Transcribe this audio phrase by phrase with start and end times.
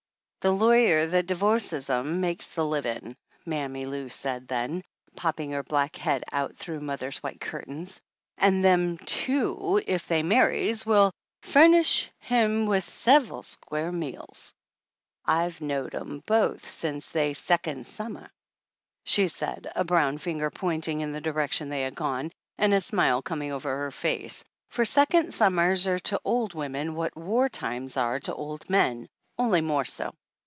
[0.43, 3.15] "The lawyer that divo'ces 'em makes the livin',"
[3.45, 4.83] Mammy Lou said then,
[5.15, 7.99] popping her black head out through mother's white cur tains.
[8.39, 11.11] "An' them two, if they marries, will
[11.43, 14.55] fu'nish him with sev'al square meals!
[15.25, 18.31] I've knowed 'em both sence they secon' summer,"
[19.03, 22.81] she said, a brown finger pointing in the direc tion they had gone, and a
[22.81, 27.95] smile coming over her face, for second summers are to old women what war times
[27.95, 29.07] are to old men,
[29.37, 30.15] only more so.